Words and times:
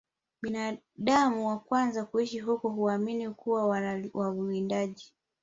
Binadamu 0.41 1.47
wa 1.47 1.59
kwanza 1.59 2.05
kuishi 2.05 2.39
huko 2.39 2.69
huaminiwa 2.69 3.33
kuwa 3.33 3.67
wawindaji 4.13 5.13